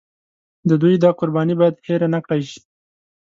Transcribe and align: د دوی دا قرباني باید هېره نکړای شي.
د 0.69 0.71
دوی 0.81 0.95
دا 1.03 1.09
قرباني 1.19 1.53
باید 1.59 1.75
هېره 1.87 2.07
نکړای 2.15 2.41
شي. 2.49 2.59